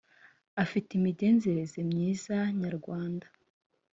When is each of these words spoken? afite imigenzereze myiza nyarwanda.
afite 0.63 0.89
imigenzereze 0.95 1.79
myiza 1.91 2.37
nyarwanda. 2.61 3.27